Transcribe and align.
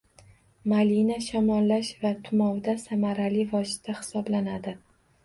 Malina 0.71 1.17
shamollash 1.25 1.91
va 2.05 2.11
tumovda 2.29 2.75
samarali 2.85 3.45
vosita 3.53 3.97
hisoblanadi 3.99 4.75